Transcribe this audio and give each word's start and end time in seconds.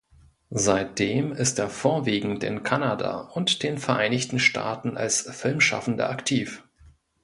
Seitdem 0.55 1.31
ist 1.31 1.59
er 1.59 1.69
vorwiegend 1.69 2.43
in 2.43 2.63
Kanada 2.63 3.19
und 3.19 3.61
den 3.61 3.77
Vereinigten 3.77 4.39
Staaten 4.39 4.97
als 4.97 5.21
Filmschaffender 5.29 6.09
aktiv. 6.09 6.63